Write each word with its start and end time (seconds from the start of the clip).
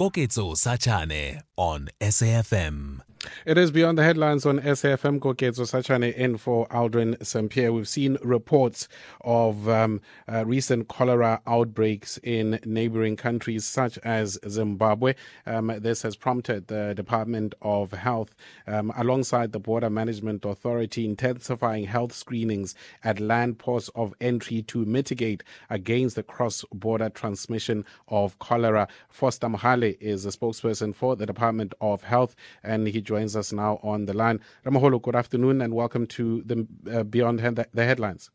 Koketso 0.00 0.54
Sachane 0.56 1.42
on 1.58 1.90
SAFM. 2.00 3.09
It 3.44 3.58
is 3.58 3.70
beyond 3.70 3.98
the 3.98 4.02
headlines 4.02 4.46
on 4.46 4.60
SAFM 4.60 5.20
Koketso 5.20 5.66
Sachane 5.66 6.14
in 6.14 6.38
for 6.38 6.66
Aldrin 6.68 7.22
Sampear. 7.22 7.70
We've 7.70 7.86
seen 7.86 8.16
reports 8.22 8.88
of 9.20 9.68
um, 9.68 10.00
uh, 10.26 10.46
recent 10.46 10.88
cholera 10.88 11.42
outbreaks 11.46 12.18
in 12.22 12.58
neighboring 12.64 13.16
countries 13.16 13.66
such 13.66 13.98
as 13.98 14.38
Zimbabwe. 14.48 15.16
Um, 15.44 15.66
this 15.80 16.00
has 16.00 16.16
prompted 16.16 16.68
the 16.68 16.94
Department 16.94 17.54
of 17.60 17.92
Health, 17.92 18.34
um, 18.66 18.90
alongside 18.96 19.52
the 19.52 19.60
Border 19.60 19.90
Management 19.90 20.46
Authority, 20.46 21.04
intensifying 21.04 21.84
health 21.84 22.14
screenings 22.14 22.74
at 23.04 23.20
land 23.20 23.58
ports 23.58 23.90
of 23.94 24.14
entry 24.22 24.62
to 24.62 24.86
mitigate 24.86 25.42
against 25.68 26.16
the 26.16 26.22
cross 26.22 26.64
border 26.72 27.10
transmission 27.10 27.84
of 28.08 28.38
cholera. 28.38 28.88
Foster 29.10 29.48
Mohale 29.48 29.98
is 30.00 30.24
a 30.24 30.30
spokesperson 30.30 30.94
for 30.94 31.16
the 31.16 31.26
Department 31.26 31.74
of 31.82 32.04
Health, 32.04 32.34
and 32.62 32.88
he 32.88 33.02
joins 33.10 33.34
us 33.34 33.52
now 33.52 33.80
on 33.82 34.06
the 34.06 34.14
line. 34.14 34.38
Ramaholo, 34.64 35.02
good 35.02 35.16
afternoon 35.16 35.60
and 35.60 35.74
welcome 35.74 36.06
to 36.06 36.42
the 36.46 36.64
uh, 36.88 37.02
Beyond 37.02 37.40
the 37.40 37.84
Headlines. 37.84 38.30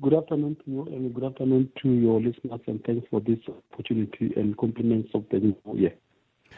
Good 0.00 0.14
afternoon 0.14 0.56
to 0.64 0.70
you 0.72 0.82
and 0.86 1.14
good 1.14 1.22
afternoon 1.22 1.70
to 1.80 1.88
your 1.88 2.20
listeners 2.20 2.60
and 2.66 2.82
thanks 2.84 3.06
for 3.08 3.20
this 3.20 3.38
opportunity 3.72 4.32
and 4.34 4.58
compliments 4.58 5.10
of 5.14 5.24
the 5.30 5.38
new 5.38 5.56
year. 5.74 5.94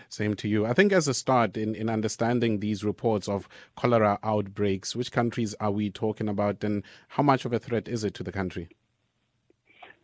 Same 0.09 0.35
to 0.37 0.49
you. 0.49 0.65
I 0.65 0.73
think 0.73 0.93
as 0.93 1.07
a 1.07 1.13
start 1.13 1.59
in, 1.59 1.75
in 1.75 1.91
understanding 1.91 2.61
these 2.61 2.83
reports 2.83 3.29
of 3.29 3.49
cholera 3.77 4.19
outbreaks, 4.23 4.97
which 4.97 5.13
countries 5.13 5.55
are 5.61 5.71
we 5.71 5.91
talking 5.91 6.29
about 6.31 6.65
and 6.65 6.83
how 7.09 7.23
much 7.23 7.45
of 7.45 7.53
a 7.53 7.59
threat 7.59 7.87
is 7.87 8.03
it 8.03 8.15
to 8.15 8.23
the 8.23 8.33
country? 8.33 8.71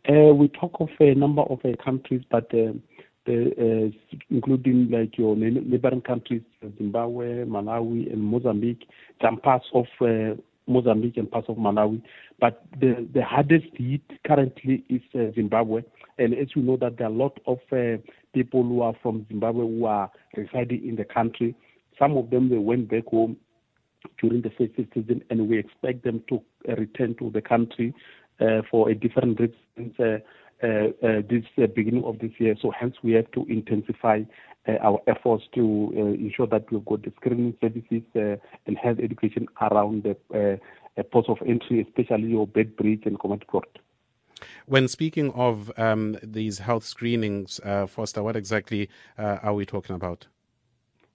Uh, 0.07 0.33
we 0.33 0.47
talk 0.49 0.75
of 0.79 0.89
a 0.99 1.15
number 1.15 1.41
of 1.43 1.59
uh, 1.65 1.69
countries, 1.83 2.23
but 2.29 2.51
uh, 2.53 2.73
the, 3.25 3.91
uh, 3.93 4.15
including 4.29 4.89
like 4.89 5.17
your 5.17 5.35
neighboring 5.35 6.01
countries, 6.01 6.41
Zimbabwe, 6.77 7.45
Malawi, 7.45 8.11
and 8.11 8.21
Mozambique, 8.21 8.87
some 9.21 9.37
parts 9.37 9.65
of 9.73 9.85
uh, 10.01 10.35
Mozambique 10.67 11.17
and 11.17 11.29
parts 11.29 11.47
of 11.49 11.57
Malawi. 11.57 12.01
But 12.39 12.63
the, 12.79 13.07
the 13.13 13.23
hardest 13.23 13.67
hit 13.75 14.01
currently 14.25 14.83
is 14.89 15.01
uh, 15.13 15.33
Zimbabwe. 15.35 15.83
And 16.17 16.33
as 16.33 16.47
you 16.55 16.61
know, 16.61 16.77
that 16.77 16.97
there 16.97 17.07
are 17.07 17.11
a 17.11 17.13
lot 17.13 17.39
of 17.45 17.59
uh, 17.71 17.97
people 18.33 18.63
who 18.63 18.81
are 18.81 18.93
from 19.01 19.25
Zimbabwe 19.29 19.65
who 19.65 19.85
are 19.85 20.09
residing 20.35 20.87
in 20.87 20.95
the 20.95 21.05
country. 21.05 21.55
Some 21.99 22.17
of 22.17 22.29
them 22.29 22.49
they 22.49 22.57
went 22.57 22.89
back 22.89 23.05
home 23.05 23.37
during 24.19 24.41
the 24.41 24.49
festive 24.49 24.87
season, 24.93 25.23
and 25.29 25.47
we 25.47 25.59
expect 25.59 26.03
them 26.03 26.23
to 26.29 26.41
uh, 26.67 26.75
return 26.75 27.15
to 27.19 27.29
the 27.29 27.41
country 27.41 27.93
uh, 28.39 28.61
for 28.69 28.89
a 28.89 28.95
different 28.95 29.39
uh, 29.39 29.45
uh, 30.03 30.03
uh, 30.03 30.17
this 30.61 31.43
uh, 31.57 31.67
beginning 31.67 32.03
of 32.03 32.19
this 32.19 32.31
year. 32.37 32.55
So 32.61 32.71
hence 32.71 32.95
we 33.03 33.13
have 33.13 33.31
to 33.31 33.45
intensify 33.45 34.23
our 34.83 35.01
efforts 35.07 35.43
to 35.55 35.91
ensure 36.19 36.45
that 36.47 36.71
we've 36.71 36.85
got 36.85 37.01
the 37.01 37.11
screening 37.15 37.55
services 37.59 38.03
and 38.13 38.77
health 38.77 38.99
education 39.01 39.47
around 39.59 40.03
the 40.03 40.59
ports 41.11 41.29
of 41.29 41.37
entry, 41.47 41.81
especially 41.81 42.29
your 42.29 42.47
Beitbridge 42.47 43.05
and 43.07 43.17
Komatipoort. 43.17 43.63
When 44.65 44.87
speaking 44.87 45.31
of 45.31 45.71
um, 45.77 46.17
these 46.23 46.59
health 46.59 46.83
screenings, 46.83 47.59
uh, 47.63 47.87
Foster, 47.87 48.23
what 48.23 48.35
exactly 48.35 48.89
uh, 49.17 49.39
are 49.41 49.53
we 49.53 49.65
talking 49.65 49.95
about? 49.95 50.27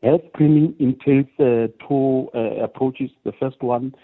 Health 0.03 0.21
screening 0.35 0.75
entails 0.79 1.27
uh, 1.39 1.69
two 1.89 2.29
uh, 2.35 2.63
approaches. 2.63 3.11
The 3.25 3.33
first 3.41 3.63
one, 3.63 3.95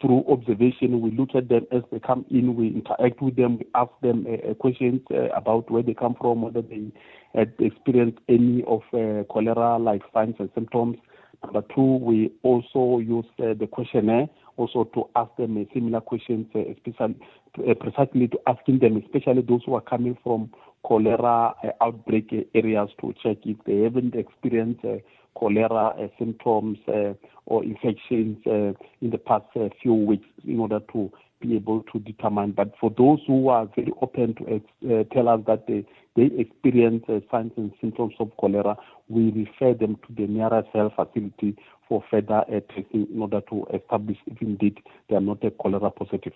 through 0.00 0.24
observation, 0.28 1.00
we 1.00 1.10
look 1.10 1.30
at 1.34 1.48
them 1.48 1.66
as 1.72 1.82
they 1.90 2.00
come 2.00 2.26
in, 2.30 2.54
we 2.54 2.68
interact 2.68 3.22
with 3.22 3.36
them, 3.36 3.58
we 3.58 3.66
ask 3.74 3.90
them 4.02 4.26
uh, 4.28 4.50
uh 4.50 4.54
questions 4.54 5.00
uh, 5.10 5.28
about 5.30 5.70
where 5.70 5.82
they 5.82 5.94
come 5.94 6.14
from, 6.20 6.42
whether 6.42 6.60
they 6.60 6.92
had 7.34 7.54
experienced 7.60 8.18
any 8.28 8.62
of 8.66 8.82
uh, 8.92 9.24
cholera-like 9.32 10.02
signs 10.12 10.34
and 10.38 10.50
symptoms. 10.54 10.98
Number 11.42 11.62
two, 11.74 11.96
we 11.96 12.30
also 12.42 12.98
use 12.98 13.26
the 13.38 13.68
questionnaire 13.70 14.28
also 14.56 14.84
to 14.92 15.08
ask 15.14 15.30
them 15.36 15.64
similar 15.72 16.00
questions, 16.00 16.46
especially 16.54 17.14
precisely 17.80 18.26
to 18.26 18.38
asking 18.48 18.80
them, 18.80 18.96
especially 18.96 19.42
those 19.42 19.62
who 19.64 19.74
are 19.76 19.80
coming 19.80 20.18
from 20.24 20.50
cholera 20.84 21.54
outbreak 21.80 22.32
areas, 22.54 22.90
to 23.00 23.14
check 23.22 23.38
if 23.44 23.56
they 23.66 23.78
haven't 23.82 24.14
experienced 24.14 24.84
cholera 25.36 25.88
uh, 25.88 26.08
symptoms 26.18 26.78
or 27.46 27.64
infections 27.64 28.38
in 28.46 29.10
the 29.10 29.18
past 29.18 29.44
few 29.80 29.94
weeks 29.94 30.26
in 30.46 30.58
order 30.58 30.80
to 30.92 31.10
be 31.40 31.54
able 31.56 31.82
to 31.92 31.98
determine. 32.00 32.52
But 32.52 32.72
for 32.80 32.90
those 32.96 33.20
who 33.26 33.48
are 33.48 33.68
very 33.74 33.92
open 34.02 34.34
to 34.36 34.56
uh, 34.56 35.04
tell 35.12 35.28
us 35.28 35.40
that 35.46 35.66
they, 35.66 35.84
they 36.16 36.30
experience 36.36 37.04
uh, 37.08 37.20
signs 37.30 37.52
and 37.56 37.72
symptoms 37.80 38.14
of 38.18 38.30
cholera, 38.38 38.76
we 39.08 39.30
refer 39.30 39.74
them 39.74 39.96
to 40.06 40.14
the 40.14 40.26
nearest 40.26 40.68
health 40.72 40.92
facility 40.96 41.56
for 41.88 42.02
further 42.10 42.44
uh, 42.48 42.60
testing 42.74 43.06
in 43.12 43.20
order 43.20 43.40
to 43.48 43.66
establish 43.74 44.18
if 44.26 44.40
indeed 44.42 44.78
they 45.08 45.16
are 45.16 45.20
not 45.20 45.42
a 45.44 45.50
cholera 45.50 45.90
positive. 45.90 46.32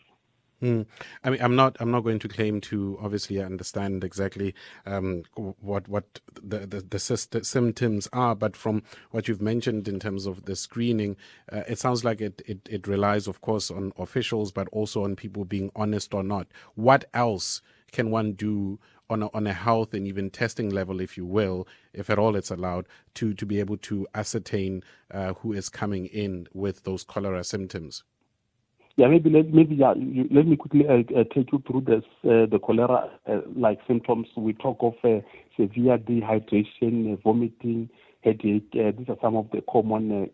Mm. 0.63 0.87
I 1.25 1.31
mean, 1.31 1.43
I'm 1.43 1.57
not. 1.57 1.77
I'm 1.81 1.91
not 1.91 2.05
going 2.05 2.21
to 2.21 2.29
claim 2.29 2.61
to 2.63 2.97
obviously 3.03 3.43
understand 3.43 4.05
exactly 4.05 4.55
um, 4.87 5.25
what 5.35 5.89
what 5.89 6.21
the 6.41 6.61
the, 6.61 6.81
the, 6.81 7.45
symptoms 7.45 8.09
are, 8.13 8.37
but 8.37 8.57
from 8.57 8.85
what 9.11 9.27
you've 9.27 9.43
mentioned 9.43 9.89
in 9.89 9.99
terms 9.99 10.25
of 10.25 10.45
the 10.45 10.55
screening, 10.55 11.17
uh, 11.51 11.63
it 11.67 11.81
sounds 11.81 12.05
like 12.05 12.21
it, 12.21 12.43
it 12.47 12.61
it 12.71 12.87
relies, 12.87 13.27
of 13.27 13.41
course, 13.41 13.73
on 13.73 13.93
officials, 13.99 14.53
but 14.53 14.69
also 14.69 15.03
on 15.03 15.17
people 15.17 15.45
being 15.45 15.73
honest 15.75 16.15
or 16.15 16.23
not. 16.23 16.47
What 16.77 17.07
else 17.13 17.61
can 17.91 18.13
one 18.13 18.33
do 18.35 18.79
on 19.11 19.25
a, 19.25 19.31
on 19.35 19.49
a 19.49 19.53
health 19.53 19.93
and 19.93 20.07
even 20.07 20.31
testing 20.31 20.71
level, 20.71 21.01
if 21.01 21.17
you 21.17 21.27
will, 21.27 21.67
if 21.93 22.09
at 22.09 22.21
all 22.21 22.37
it's 22.37 22.53
allowed, 22.53 22.87
to 23.15 23.35
to 23.35 23.45
be 23.45 23.59
able 23.59 23.79
to 23.79 24.07
ascertain 24.15 24.85
uh, 25.11 25.33
who 25.35 25.53
is 25.53 25.69
coming 25.69 26.07
in 26.07 26.47
with 26.55 26.85
those 26.85 27.03
cholera 27.03 27.43
symptoms? 27.43 28.05
Yeah, 28.97 29.07
maybe 29.09 29.31
let 29.31 29.53
maybe 29.53 29.75
yeah, 29.77 29.95
you, 29.97 30.29
let 30.31 30.47
me 30.47 30.57
quickly 30.57 30.87
uh, 30.87 30.99
uh, 31.19 31.25
take 31.35 31.51
you 31.51 31.63
through 31.67 31.83
this 31.83 32.05
uh, 32.25 32.45
the 32.47 32.59
cholera 32.63 33.11
uh, 33.27 33.39
like 33.57 33.79
symptoms. 33.87 34.27
We 34.37 34.53
talk 34.53 34.79
of 34.81 34.95
uh, 35.03 35.21
severe 35.57 35.97
dehydration, 35.97 37.15
uh, 37.15 37.17
vomiting, 37.25 37.89
headache. 38.23 38.71
these 38.73 39.09
are 39.09 39.17
some 39.23 39.35
of 39.37 39.49
the 39.51 39.63
common 39.71 40.29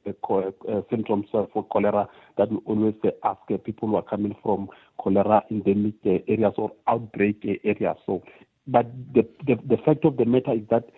symptoms 0.91 1.26
for 1.30 1.64
cholera 1.70 2.08
that 2.36 2.50
we 2.50 2.56
always 2.66 2.94
ask 3.22 3.38
people 3.64 3.88
who 3.88 3.97
are 3.97 4.02
coming 4.02 4.34
from 4.42 4.68
cholera 5.00 5.42
endemic 5.52 5.94
areas 6.04 6.54
or 6.56 6.72
outbreak 6.88 7.44
areas. 7.62 7.97
So, 8.06 8.24
but 8.66 8.86
the, 9.14 9.24
the 9.47 9.54
the 9.68 9.76
fact 9.84 10.04
of 10.04 10.16
the 10.16 10.24
matter 10.24 10.54
is 10.54 10.66
that 10.70 10.88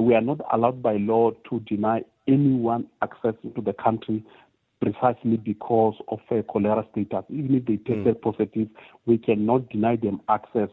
we 0.00 0.14
are 0.14 0.22
not 0.22 0.40
allowed 0.54 0.82
by 0.82 0.96
law 0.96 1.32
to 1.50 1.60
deny 1.60 2.00
anyone 2.26 2.86
access 3.02 3.34
to 3.54 3.60
the 3.60 3.74
country 3.74 4.24
precisely 4.80 5.36
because 5.36 5.94
of 6.08 6.20
a 6.30 6.42
cholera 6.42 6.86
status. 6.92 7.24
Even 7.30 7.56
if 7.56 7.66
they 7.66 7.76
tested 7.76 8.20
mm. 8.20 8.22
positive, 8.22 8.68
we 9.06 9.18
cannot 9.18 9.68
deny 9.70 9.96
them 9.96 10.20
access. 10.28 10.68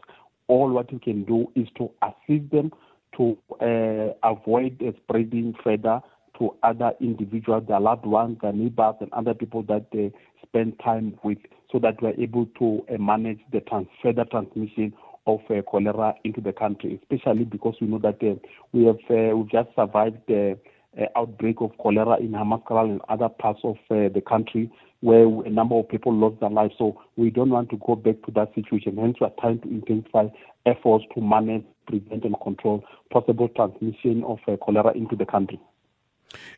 All 0.48 0.70
what 0.70 0.92
we 0.92 0.98
can 0.98 1.24
do 1.24 1.50
is 1.54 1.68
to 1.78 1.90
assist 2.02 2.50
them 2.50 2.72
to 3.16 3.36
uh, 3.60 4.28
avoid 4.28 4.82
uh, 4.82 4.92
spreading 5.02 5.54
further 5.62 6.00
to 6.38 6.54
other 6.62 6.92
individuals, 7.00 7.64
their 7.68 7.80
loved 7.80 8.06
ones, 8.06 8.38
their 8.42 8.52
neighbors, 8.52 8.94
and 9.00 9.12
other 9.12 9.34
people 9.34 9.62
that 9.64 9.86
they 9.92 10.12
spend 10.42 10.78
time 10.82 11.18
with, 11.22 11.38
so 11.70 11.78
that 11.78 12.00
we're 12.02 12.18
able 12.18 12.46
to 12.58 12.84
uh, 12.92 12.98
manage 12.98 13.40
the 13.52 13.60
trans- 13.60 13.86
further 14.02 14.24
transmission 14.24 14.92
of 15.26 15.40
uh, 15.50 15.62
cholera 15.62 16.14
into 16.24 16.40
the 16.40 16.52
country, 16.52 16.98
especially 17.02 17.44
because 17.44 17.74
we 17.80 17.86
know 17.86 17.98
that 17.98 18.22
uh, 18.22 18.34
we 18.72 18.84
have 18.84 18.96
uh, 19.10 19.36
we've 19.36 19.50
just 19.50 19.68
survived 19.76 20.18
the 20.26 20.58
uh, 21.00 21.04
outbreak 21.16 21.56
of 21.60 21.76
cholera 21.78 22.18
in 22.18 22.32
Hammanskraal 22.32 22.90
and 22.90 23.00
other 23.08 23.28
parts 23.28 23.60
of 23.64 23.76
uh, 23.90 24.08
the 24.08 24.22
country 24.26 24.70
where 25.00 25.24
a 25.24 25.50
number 25.50 25.74
of 25.74 25.88
people 25.88 26.14
lost 26.14 26.38
their 26.40 26.50
lives. 26.50 26.74
So 26.78 27.00
we 27.16 27.30
don't 27.30 27.50
want 27.50 27.70
to 27.70 27.80
go 27.84 27.96
back 27.96 28.22
to 28.26 28.30
that 28.32 28.54
situation. 28.54 28.96
Hence, 28.96 29.16
we 29.20 29.26
are 29.26 29.32
trying 29.40 29.60
to 29.60 29.68
intensify 29.68 30.28
efforts 30.64 31.04
to 31.14 31.20
manage, 31.20 31.64
prevent, 31.86 32.24
and 32.24 32.36
control 32.40 32.84
possible 33.10 33.48
transmission 33.48 34.22
of 34.24 34.38
uh, 34.46 34.56
cholera 34.56 34.92
into 34.94 35.16
the 35.16 35.26
country. 35.26 35.60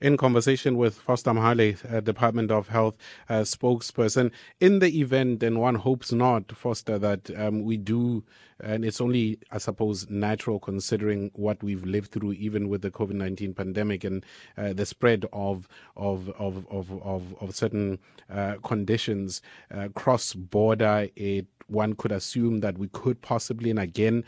In 0.01 0.17
conversation 0.17 0.77
with 0.77 0.95
Foster 0.95 1.33
Mohale, 1.33 1.93
uh, 1.93 2.01
Department 2.01 2.51
of 2.51 2.69
Health 2.69 2.97
uh, 3.29 3.41
spokesperson, 3.41 4.31
in 4.61 4.79
the 4.79 5.01
event, 5.01 5.43
and 5.43 5.61
one 5.61 5.75
hopes 5.77 6.13
not, 6.13 6.53
Foster, 6.53 6.99
that 6.99 7.31
um, 7.37 7.65
we 7.65 7.77
do, 7.77 8.23
and 8.65 8.85
it's 8.85 9.01
only, 9.01 9.39
I 9.51 9.59
suppose, 9.59 10.09
natural 10.09 10.59
considering 10.59 11.31
what 11.35 11.63
we've 11.63 11.85
lived 11.85 12.13
through, 12.13 12.33
even 12.33 12.69
with 12.69 12.83
the 12.83 12.91
COVID 12.91 13.13
nineteen 13.13 13.55
pandemic 13.55 14.05
and 14.05 14.25
uh, 14.57 14.73
the 14.73 14.87
spread 14.87 15.27
of 15.33 15.69
of 15.97 16.31
of 16.39 16.67
of 16.71 16.91
of, 17.03 17.35
of 17.41 17.55
certain 17.55 17.99
uh, 18.33 18.55
conditions 18.63 19.43
uh, 19.71 19.89
cross 19.95 20.33
border. 20.33 21.09
It 21.17 21.47
one 21.67 21.95
could 21.95 22.13
assume 22.13 22.61
that 22.61 22.77
we 22.77 22.89
could 22.89 23.23
possibly, 23.23 23.71
and 23.71 23.79
again, 23.79 24.23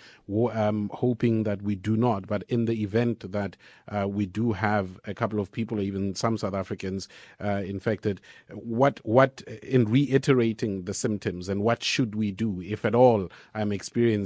um, 0.53 0.91
hoping 0.95 1.43
that 1.43 1.61
we 1.61 1.75
do 1.75 1.95
not, 1.95 2.27
but 2.27 2.43
in 2.49 2.65
the 2.65 2.83
event 2.83 3.31
that 3.31 3.57
uh, 3.89 4.09
we 4.09 4.25
do 4.25 4.53
have 4.53 4.99
a 5.05 5.13
couple 5.13 5.39
of 5.39 5.53
people, 5.53 5.81
even 5.81 6.15
some 6.15 6.39
South 6.39 6.55
Africans 6.55 7.09
uh, 7.45 7.63
infected, 7.65 8.23
what 8.51 9.01
what 9.05 9.43
in 9.63 9.85
reiterating 9.85 10.85
the 10.85 10.95
symptoms 10.95 11.51
and 11.51 11.63
what 11.63 11.83
should 11.83 12.15
we 12.15 12.33
do 12.33 12.63
if 12.63 12.85
at 12.87 12.95
all 12.95 13.31
I'm 13.55 13.71
experiencing 13.71 14.26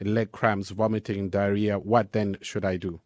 leg 0.00 0.32
cramps, 0.32 0.70
vomiting, 0.70 1.28
diarrhea? 1.28 1.78
What 1.78 2.12
then 2.12 2.38
should 2.40 2.64
I 2.64 2.76
do? 2.76 3.00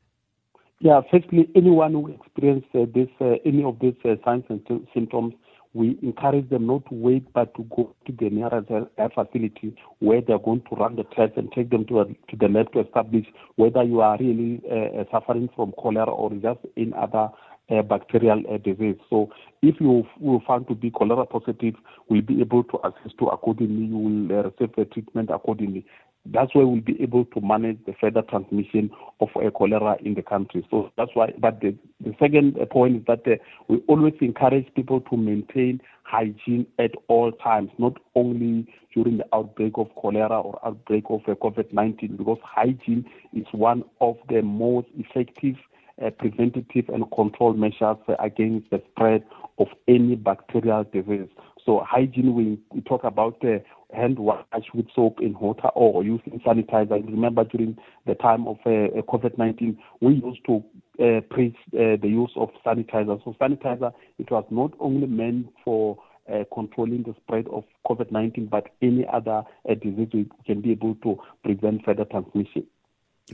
Yeah, 0.81 1.03
firstly, 1.11 1.49
anyone 1.55 1.93
who 1.93 2.09
experiences 2.09 2.71
uh, 2.75 2.87
this, 2.95 3.09
uh, 3.21 3.35
any 3.45 3.63
of 3.65 3.79
these 3.81 3.97
uh, 4.05 4.15
signs 4.25 4.45
and 4.49 4.63
symptoms, 4.95 5.35
we 5.75 5.99
encourage 6.03 6.49
them 6.49 6.67
not 6.67 6.85
to 6.89 6.95
wait 6.95 7.33
but 7.33 7.55
to 7.55 7.65
go 7.65 7.95
to 8.07 8.13
the 8.13 8.31
nearest 8.31 8.69
health 8.69 9.13
facility 9.15 9.77
where 9.99 10.21
they're 10.21 10.39
going 10.39 10.63
to 10.69 10.77
run 10.77 10.97
the 10.97 11.05
test 11.05 11.37
and 11.37 11.53
take 11.53 11.71
them 11.71 11.85
to, 11.87 12.01
a, 12.01 12.05
to 12.07 12.37
the 12.41 12.49
lab 12.49 12.73
to 12.73 12.81
establish 12.81 13.27
whether 13.57 13.83
you 13.83 14.01
are 14.01 14.17
really 14.19 14.61
uh, 14.71 15.05
suffering 15.13 15.49
from 15.55 15.73
cholera 15.73 16.11
or 16.11 16.31
just 16.31 16.61
in 16.77 16.93
other 16.95 17.29
uh, 17.71 17.83
bacterial 17.83 18.43
uh, 18.53 18.59
disease. 18.59 18.97
So 19.09 19.31
if 19.63 19.77
you 19.81 20.05
will 20.19 20.43
found 20.47 20.67
to 20.69 20.75
be 20.75 20.91
cholera 20.91 21.25
positive, 21.27 21.75
we'll 22.09 22.23
be 22.23 22.41
able 22.41 22.65
to 22.65 22.79
assist 22.85 23.15
you 23.21 23.29
accordingly. 23.29 23.87
You 23.87 23.99
will 23.99 24.39
uh, 24.39 24.43
receive 24.45 24.75
the 24.77 24.87
treatment 24.87 25.31
accordingly. 25.31 25.87
That's 26.27 26.55
why 26.55 26.63
we'll 26.65 26.81
be 26.83 27.01
able 27.03 27.25
to 27.27 27.41
manage 27.41 27.79
the 27.87 27.95
further 28.01 28.23
transmission 28.23 28.91
of 29.21 29.29
uh, 29.37 29.51
cholera 29.51 29.97
in 30.05 30.15
the 30.15 30.23
country. 30.23 30.67
So 30.71 30.91
that's 30.97 31.11
why. 31.15 31.33
But 31.39 31.61
the, 31.61 31.75
the 32.01 32.15
second 32.21 32.57
point 32.71 32.97
is 32.97 33.03
that 33.07 33.27
uh, 33.27 33.37
we 33.69 33.79
always 33.89 34.15
encourage 34.21 34.67
people 34.75 35.01
to 35.01 35.17
maintain 35.17 35.81
hygiene 36.03 36.67
at 36.79 36.91
all 37.09 37.33
times, 37.33 37.71
not 37.79 37.97
only 38.15 38.67
during 38.95 39.19
the 39.19 39.27
outbreak 39.33 39.73
of 39.77 39.89
cholera 39.95 40.39
or 40.41 40.59
outbreak 40.67 41.05
of 41.09 41.21
uh, 41.27 41.35
COVID-19, 41.35 42.19
because 42.19 42.39
hygiene 42.43 43.05
is 43.33 43.47
one 43.53 43.83
of 44.01 44.17
the 44.29 44.43
most 44.43 44.89
effective 44.99 45.57
uh, 46.05 46.11
preventative 46.11 46.89
and 46.89 47.11
control 47.13 47.55
measures 47.55 47.97
against 48.19 48.69
the 48.71 48.83
spread 48.91 49.23
of 49.59 49.69
any 49.89 50.17
bacterial 50.17 50.85
disease. 50.85 51.29
So 51.65 51.85
hygiene, 51.87 52.35
we, 52.35 52.59
we 52.73 52.81
talk 52.83 53.05
about 53.05 53.45
uh, 53.45 53.59
hand 53.95 54.19
wash 54.19 54.45
with 54.75 54.87
soap 54.95 55.19
and 55.19 55.37
water 55.39 55.69
or 55.69 56.03
using 56.05 56.41
sanitizer. 56.47 57.05
remember 57.07 57.45
during 57.45 57.77
the 58.07 58.15
time 58.15 58.47
of 58.47 58.57
uh, 58.67 59.03
COVID-19, 59.09 59.77
we 60.01 60.15
used 60.15 60.45
to 60.47 60.65
uh, 61.03 61.21
preach 61.31 61.57
uh, 61.75 61.97
the 62.01 62.09
use 62.09 62.33
of 62.37 62.51
sanitizer. 62.65 63.23
So 63.25 63.35
sanitizer, 63.41 63.93
it 64.19 64.31
was 64.31 64.45
not 64.51 64.73
only 64.81 65.07
meant 65.07 65.49
for 65.65 65.99
uh, 66.33 66.45
controlling 66.55 67.03
the 67.03 67.15
spread 67.23 67.49
of 67.49 67.65
COVID-19, 67.87 68.51
but 68.51 68.69
any 68.83 69.07
other 69.13 69.43
uh, 69.69 69.75
disease 69.75 70.09
we 70.13 70.29
can 70.47 70.61
be 70.61 70.73
able 70.73 70.95
to 70.97 71.19
prevent 71.43 71.85
further 71.85 72.05
transmission. 72.05 72.67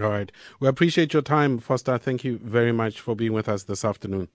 All 0.00 0.10
right. 0.10 0.30
We 0.60 0.68
appreciate 0.68 1.12
your 1.12 1.22
time, 1.22 1.58
Foster. 1.58 1.98
Thank 1.98 2.24
you 2.24 2.38
very 2.38 2.72
much 2.72 3.00
for 3.00 3.14
being 3.14 3.32
with 3.32 3.48
us 3.48 3.64
this 3.64 3.84
afternoon. 3.84 4.28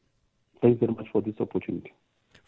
Thanks 0.62 0.80
very 0.80 0.94
much 0.94 1.08
for 1.12 1.22
this 1.22 1.36
opportunity. 1.40 1.94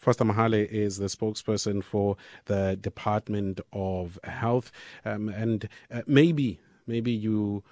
Foster 0.04 0.24
Mohale 0.24 0.68
is 0.68 0.98
the 0.98 1.06
spokesperson 1.06 1.82
for 1.82 2.18
the 2.44 2.76
Department 2.78 3.62
of 3.72 4.18
Health. 4.22 4.70
Um, 5.02 5.30
and 5.30 5.66
uh, 5.90 6.02
maybe, 6.06 6.60
maybe 6.86 7.10
you 7.10 7.64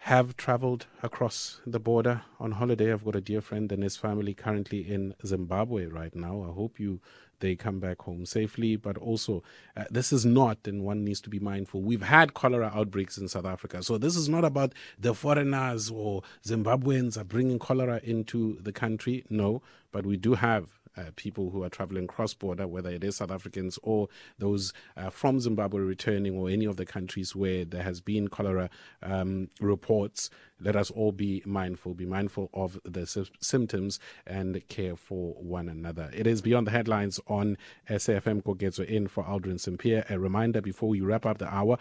have 0.00 0.36
traveled 0.36 0.84
across 1.02 1.62
the 1.66 1.80
border 1.80 2.24
on 2.38 2.52
holiday. 2.52 2.92
I've 2.92 3.06
got 3.06 3.16
a 3.16 3.22
dear 3.22 3.40
friend 3.40 3.72
and 3.72 3.82
his 3.82 3.96
family 3.96 4.34
currently 4.34 4.80
in 4.80 5.14
Zimbabwe 5.24 5.86
right 5.86 6.14
now. 6.14 6.42
I 6.42 6.52
hope 6.52 6.78
you 6.78 7.00
they 7.42 7.56
come 7.56 7.80
back 7.80 8.02
home 8.02 8.24
safely. 8.24 8.76
But 8.76 8.96
also, 8.96 9.42
uh, 9.76 9.84
this 9.90 10.12
is 10.12 10.24
not, 10.24 10.58
and 10.66 10.82
one 10.82 11.04
needs 11.04 11.20
to 11.22 11.30
be 11.30 11.38
mindful. 11.38 11.82
We've 11.82 12.02
had 12.02 12.34
cholera 12.34 12.70
outbreaks 12.74 13.18
in 13.18 13.28
South 13.28 13.44
Africa, 13.46 13.82
so 13.82 13.98
this 13.98 14.16
is 14.16 14.28
not 14.28 14.44
about 14.44 14.72
the 14.98 15.14
foreigners 15.14 15.90
or 15.90 16.22
Zimbabweans 16.46 17.18
are 17.18 17.24
bringing 17.24 17.58
cholera 17.58 18.00
into 18.04 18.58
the 18.60 18.72
country. 18.72 19.24
No, 19.28 19.62
but 19.90 20.06
we 20.06 20.16
do 20.16 20.34
have 20.34 20.68
uh, 20.96 21.04
people 21.16 21.50
who 21.50 21.62
are 21.62 21.68
traveling 21.68 22.06
cross 22.06 22.34
border, 22.34 22.66
whether 22.66 22.90
it 22.90 23.04
is 23.04 23.16
South 23.16 23.30
Africans 23.30 23.78
or 23.82 24.08
those 24.38 24.72
uh, 24.96 25.10
from 25.10 25.40
Zimbabwe 25.40 25.80
returning 25.80 26.36
or 26.36 26.48
any 26.48 26.64
of 26.64 26.76
the 26.76 26.86
countries 26.86 27.34
where 27.34 27.64
there 27.64 27.82
has 27.82 28.00
been 28.00 28.28
cholera 28.28 28.70
um, 29.02 29.48
reports. 29.60 30.30
Let 30.60 30.76
us 30.76 30.90
all 30.90 31.10
be 31.10 31.42
mindful, 31.44 31.94
be 31.94 32.06
mindful 32.06 32.48
of 32.54 32.80
the 32.84 33.06
sy- 33.06 33.24
symptoms 33.40 33.98
and 34.26 34.66
care 34.68 34.94
for 34.94 35.34
one 35.34 35.68
another. 35.68 36.10
It 36.14 36.26
is 36.26 36.40
Beyond 36.40 36.68
the 36.68 36.70
Headlines 36.70 37.18
on 37.26 37.56
SAFM 37.88 38.42
Koketso 38.42 38.84
in 38.86 39.08
for 39.08 39.24
Aldrin 39.24 39.58
Sampear. 39.58 40.04
A 40.08 40.18
reminder 40.18 40.60
before 40.60 40.88
we 40.88 41.00
wrap 41.00 41.26
up 41.26 41.38
the 41.38 41.52
hour 41.52 41.78